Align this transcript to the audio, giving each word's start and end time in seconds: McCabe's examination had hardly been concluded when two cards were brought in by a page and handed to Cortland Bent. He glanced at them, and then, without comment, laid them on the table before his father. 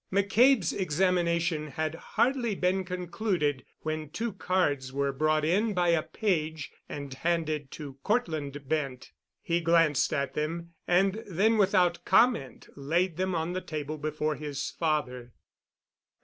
McCabe's 0.11 0.73
examination 0.73 1.67
had 1.67 1.93
hardly 1.93 2.55
been 2.55 2.83
concluded 2.83 3.63
when 3.81 4.09
two 4.09 4.33
cards 4.33 4.91
were 4.91 5.13
brought 5.13 5.45
in 5.45 5.75
by 5.75 5.89
a 5.89 6.01
page 6.01 6.71
and 6.89 7.13
handed 7.13 7.69
to 7.69 7.99
Cortland 8.01 8.67
Bent. 8.67 9.11
He 9.43 9.61
glanced 9.61 10.11
at 10.11 10.33
them, 10.33 10.73
and 10.87 11.21
then, 11.27 11.55
without 11.59 12.03
comment, 12.03 12.67
laid 12.75 13.17
them 13.17 13.35
on 13.35 13.53
the 13.53 13.61
table 13.61 13.99
before 13.99 14.33
his 14.33 14.71
father. 14.71 15.33